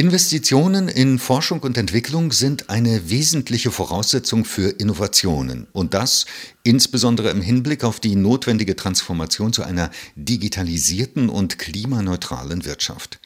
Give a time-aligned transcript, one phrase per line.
[0.00, 6.24] Investitionen in Forschung und Entwicklung sind eine wesentliche Voraussetzung für Innovationen und das
[6.62, 13.20] insbesondere im Hinblick auf die notwendige Transformation zu einer digitalisierten und klimaneutralen Wirtschaft.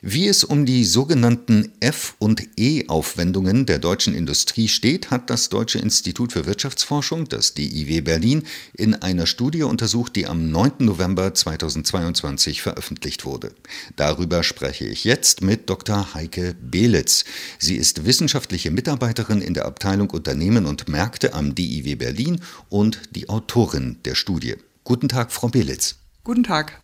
[0.00, 5.80] Wie es um die sogenannten F- und E-Aufwendungen der deutschen Industrie steht, hat das Deutsche
[5.80, 10.72] Institut für Wirtschaftsforschung, das DIW Berlin, in einer Studie untersucht, die am 9.
[10.78, 13.52] November 2022 veröffentlicht wurde.
[13.96, 16.14] Darüber spreche ich jetzt mit Dr.
[16.14, 17.24] Heike Belitz.
[17.58, 23.28] Sie ist wissenschaftliche Mitarbeiterin in der Abteilung Unternehmen und Märkte am DIW Berlin und die
[23.28, 24.54] Autorin der Studie.
[24.84, 25.96] Guten Tag, Frau Belitz.
[26.22, 26.82] Guten Tag.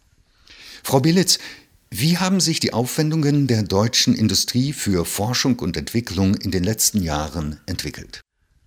[0.82, 1.38] Frau Belitz,
[1.96, 7.00] wie haben sich die Aufwendungen der deutschen Industrie für Forschung und Entwicklung in den letzten
[7.00, 8.20] Jahren entwickelt?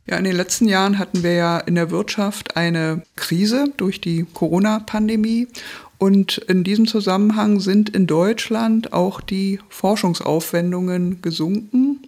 [0.06, 4.26] Ja, in den letzten Jahren hatten wir ja in der Wirtschaft eine Krise durch die
[4.34, 5.50] Corona-Pandemie.
[5.98, 12.00] Und in diesem Zusammenhang sind in Deutschland auch die Forschungsaufwendungen gesunken.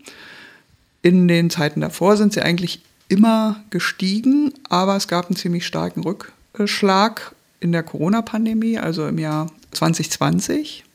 [1.02, 6.02] In den Zeiten davor sind sie eigentlich immer gestiegen, aber es gab einen ziemlich starken
[6.02, 10.86] Rückschlag in der Corona-Pandemie, also im Jahr 2020.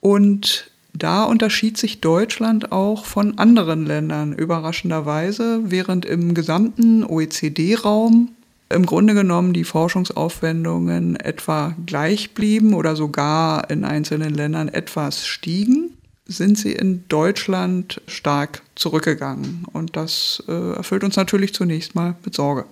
[0.00, 8.30] Und da unterschied sich Deutschland auch von anderen Ländern überraschenderweise, während im gesamten OECD-Raum
[8.68, 15.90] im Grunde genommen die Forschungsaufwendungen etwa gleich blieben oder sogar in einzelnen Ländern etwas stiegen,
[16.26, 19.66] sind sie in Deutschland stark zurückgegangen.
[19.72, 22.64] Und das äh, erfüllt uns natürlich zunächst mal mit Sorge.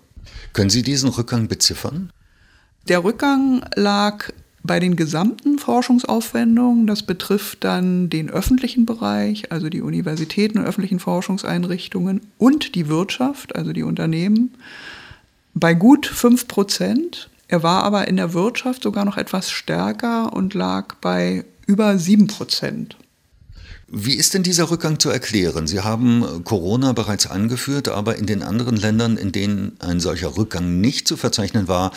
[0.53, 2.11] Können Sie diesen Rückgang beziffern?
[2.89, 4.31] Der Rückgang lag
[4.65, 10.99] bei den gesamten Forschungsaufwendungen, das betrifft dann den öffentlichen Bereich, also die Universitäten und öffentlichen
[10.99, 14.55] Forschungseinrichtungen und die Wirtschaft, also die Unternehmen,
[15.53, 17.29] bei gut 5 Prozent.
[17.47, 22.27] Er war aber in der Wirtschaft sogar noch etwas stärker und lag bei über 7
[22.27, 22.97] Prozent.
[23.97, 25.69] Wie ist denn dieser Rückgang zu erklären?
[25.69, 30.81] Sie haben Corona bereits angeführt, aber in den anderen Ländern, in denen ein solcher Rückgang
[30.81, 31.93] nicht zu verzeichnen war,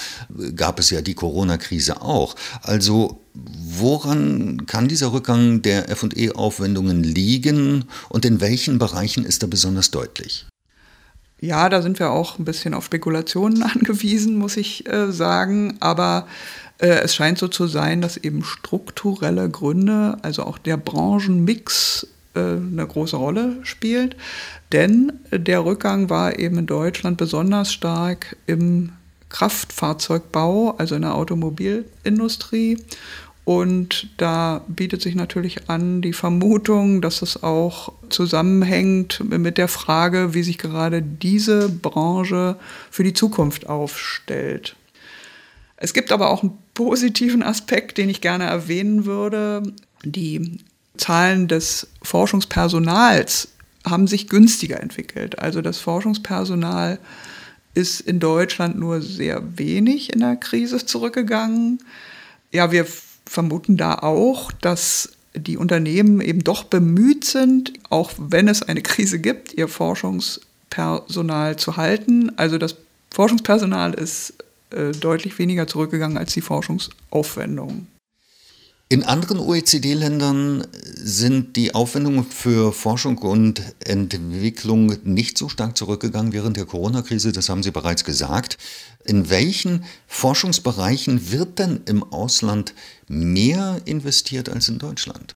[0.56, 2.36] gab es ja die Corona-Krise auch.
[2.62, 9.90] Also woran kann dieser Rückgang der FE-Aufwendungen liegen und in welchen Bereichen ist er besonders
[9.90, 10.46] deutlich?
[11.40, 15.78] Ja, da sind wir auch ein bisschen auf Spekulationen angewiesen, muss ich äh, sagen.
[15.80, 22.08] Aber äh, es scheint so zu sein, dass eben strukturelle Gründe, also auch der Branchenmix,
[22.36, 24.16] äh, eine große Rolle spielt.
[24.72, 28.92] Denn der Rückgang war eben in Deutschland besonders stark im
[29.30, 32.78] Kraftfahrzeugbau, also in der Automobilindustrie.
[33.44, 40.34] Und da bietet sich natürlich an die Vermutung, dass es auch zusammenhängt mit der Frage,
[40.34, 42.58] wie sich gerade diese Branche
[42.92, 44.76] für die Zukunft aufstellt.
[45.78, 49.64] Es gibt aber auch einen positiven Aspekt, den ich gerne erwähnen würde.
[50.04, 50.60] Die
[50.98, 53.50] Zahlen des Forschungspersonals
[53.86, 55.40] haben sich günstiger entwickelt.
[55.40, 57.00] Also das Forschungspersonal
[57.74, 61.80] ist in Deutschland nur sehr wenig in der Krise zurückgegangen.
[62.52, 62.88] Ja, wir
[63.26, 69.20] vermuten da auch, dass die Unternehmen eben doch bemüht sind, auch wenn es eine Krise
[69.20, 72.32] gibt, ihr Forschungspersonal zu halten.
[72.38, 72.76] Also das
[73.14, 74.34] Forschungspersonal ist
[74.72, 77.88] äh, deutlich weniger zurückgegangen als die Forschungsaufwendungen.
[78.90, 86.56] In anderen OECD-Ländern sind die Aufwendungen für Forschung und Entwicklung nicht so stark zurückgegangen während
[86.56, 88.58] der Corona-Krise, das haben Sie bereits gesagt.
[89.04, 92.74] In welchen Forschungsbereichen wird denn im Ausland
[93.10, 95.36] mehr investiert als in Deutschland?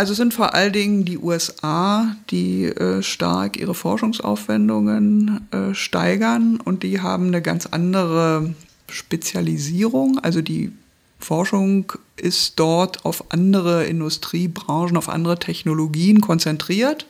[0.00, 6.58] Also es sind vor allen Dingen die USA, die äh, stark ihre Forschungsaufwendungen äh, steigern
[6.58, 8.54] und die haben eine ganz andere
[8.88, 10.18] Spezialisierung.
[10.20, 10.72] Also die
[11.18, 17.04] Forschung ist dort auf andere Industriebranchen, auf andere Technologien konzentriert.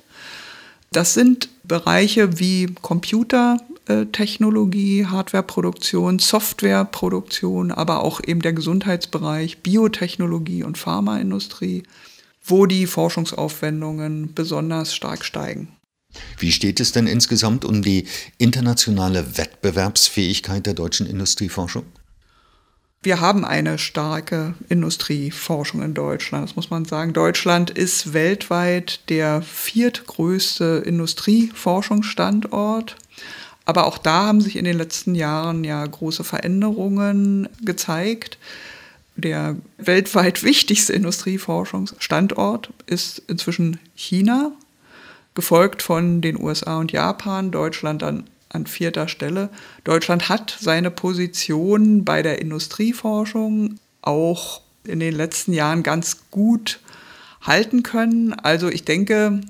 [0.90, 11.84] Das sind Bereiche wie Computertechnologie, Hardwareproduktion, Softwareproduktion, aber auch eben der Gesundheitsbereich, Biotechnologie und Pharmaindustrie
[12.50, 15.68] wo die Forschungsaufwendungen besonders stark steigen.
[16.38, 18.06] Wie steht es denn insgesamt um die
[18.38, 21.84] internationale Wettbewerbsfähigkeit der deutschen Industrieforschung?
[23.02, 27.14] Wir haben eine starke Industrieforschung in Deutschland, das muss man sagen.
[27.14, 32.96] Deutschland ist weltweit der viertgrößte Industrieforschungsstandort.
[33.64, 38.36] Aber auch da haben sich in den letzten Jahren ja große Veränderungen gezeigt.
[39.16, 44.52] Der weltweit wichtigste Industrieforschungsstandort ist inzwischen China,
[45.34, 49.50] gefolgt von den USA und Japan, Deutschland an, an vierter Stelle.
[49.84, 56.80] Deutschland hat seine Position bei der Industrieforschung auch in den letzten Jahren ganz gut
[57.42, 58.32] halten können.
[58.32, 59.40] Also ich denke,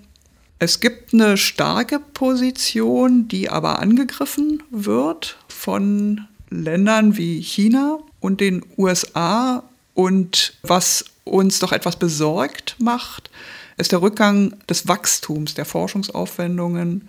[0.58, 8.64] es gibt eine starke Position, die aber angegriffen wird von Ländern wie China und den
[8.76, 9.62] USA.
[9.94, 13.30] Und was uns doch etwas besorgt macht,
[13.76, 17.08] ist der Rückgang des Wachstums der Forschungsaufwendungen.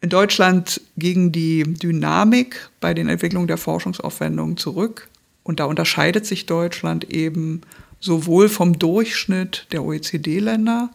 [0.00, 5.08] In Deutschland ging die Dynamik bei den Entwicklungen der Forschungsaufwendungen zurück.
[5.42, 7.62] Und da unterscheidet sich Deutschland eben
[8.00, 10.90] sowohl vom Durchschnitt der OECD-Länder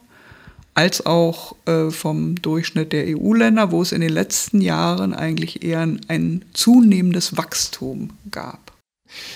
[0.74, 5.82] als auch äh, vom Durchschnitt der EU-Länder, wo es in den letzten Jahren eigentlich eher
[5.82, 8.71] ein, ein zunehmendes Wachstum gab.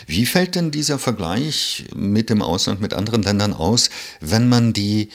[0.08, 3.90] Wie fällt denn dieser Vergleich mit dem Ausland, mit anderen Ländern aus,
[4.22, 5.10] wenn man die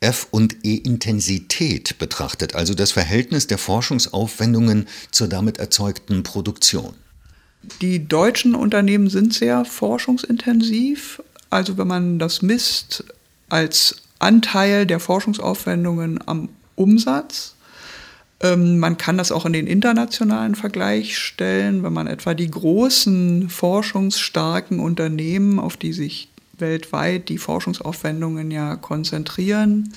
[0.00, 6.94] F- und E-Intensität betrachtet, also das Verhältnis der Forschungsaufwendungen zur damit erzeugten Produktion?
[7.82, 11.22] Die deutschen Unternehmen sind sehr forschungsintensiv.
[11.50, 13.04] Also wenn man das misst
[13.48, 17.54] als Anteil der Forschungsaufwendungen am Umsatz.
[18.40, 23.48] Ähm, man kann das auch in den internationalen Vergleich stellen, wenn man etwa die großen
[23.48, 29.92] forschungsstarken Unternehmen, auf die sich weltweit die Forschungsaufwendungen ja konzentrieren,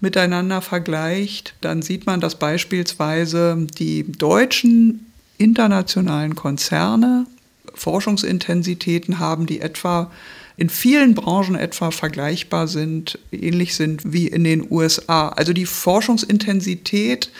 [0.00, 5.06] miteinander vergleicht, dann sieht man, dass beispielsweise die deutschen
[5.38, 7.26] internationalen Konzerne
[7.74, 10.10] Forschungsintensitäten haben, die etwa
[10.56, 15.30] in vielen Branchen etwa vergleichbar sind, ähnlich sind wie in den USA.
[15.30, 17.30] Also die Forschungsintensität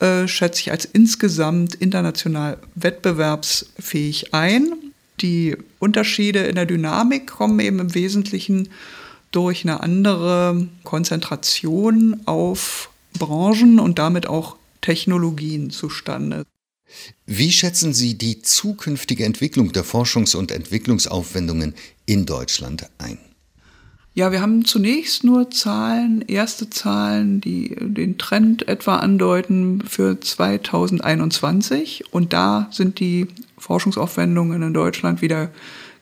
[0.00, 4.72] äh, schätze ich als insgesamt international wettbewerbsfähig ein.
[5.20, 8.70] Die Unterschiede in der Dynamik kommen eben im Wesentlichen
[9.30, 16.44] durch eine andere Konzentration auf Branchen und damit auch Technologien zustande.
[17.26, 21.74] Wie schätzen Sie die zukünftige Entwicklung der Forschungs- und Entwicklungsaufwendungen
[22.06, 23.18] in Deutschland ein?
[24.12, 32.12] Ja, wir haben zunächst nur Zahlen, erste Zahlen, die den Trend etwa andeuten für 2021.
[32.12, 35.50] Und da sind die Forschungsaufwendungen in Deutschland wieder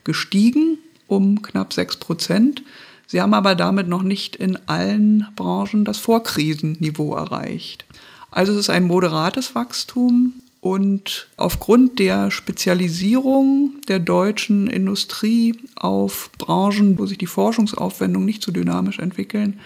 [0.03, 0.79] gestiegen
[1.09, 2.63] um knapp sechs Prozent.
[3.07, 7.85] Sie haben aber damit noch nicht in allen Branchen das Vorkrisenniveau erreicht.
[8.31, 16.99] Also es ist ein moderates Wachstum, und aufgrund der Spezialisierung der deutschen Industrie auf Branchen,
[16.99, 19.59] wo sich die Forschungsaufwendungen nicht so dynamisch entwickeln,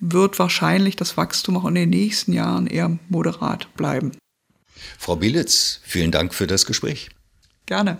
[0.00, 4.12] wird wahrscheinlich das Wachstum auch in den nächsten Jahren eher moderat bleiben.
[4.98, 7.10] Frau Bielitz, vielen Dank für das Gespräch.
[7.66, 7.98] Gerne.